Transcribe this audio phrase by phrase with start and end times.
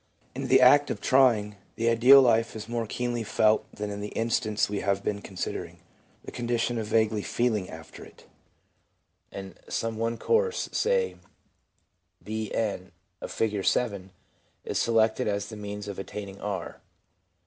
[0.33, 4.07] In the act of trying, the ideal life is more keenly felt than in the
[4.17, 5.77] instance we have been considering—
[6.25, 8.25] the condition of vaguely feeling after it;
[9.31, 11.17] and some one course, say
[12.25, 12.89] Bn
[13.21, 14.09] of Figure 7,
[14.65, 16.81] is selected as the means of attaining r.